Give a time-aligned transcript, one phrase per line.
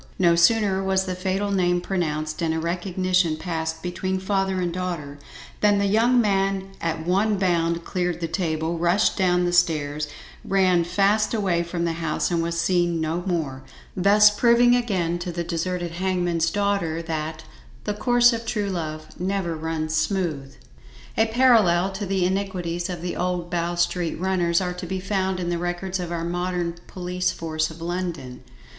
[0.17, 5.19] No sooner was the fatal name pronounced and a recognition passed between father and daughter,
[5.59, 10.07] than the young man at one bound cleared the table, rushed down the stairs,
[10.43, 13.61] ran fast away from the house and was seen no more;
[13.95, 17.43] thus proving again to the deserted hangman's daughter, that
[17.83, 20.55] "the course of true love never runs smooth."
[21.15, 25.39] A parallel to the iniquities of the old Bow Street runners are to be found
[25.39, 28.43] in the records of our modern police force of London.